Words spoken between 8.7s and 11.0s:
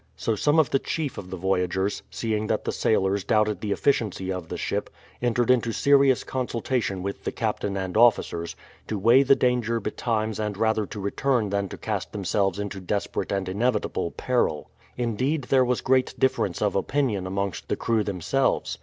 to weigh the danger betimes and rather to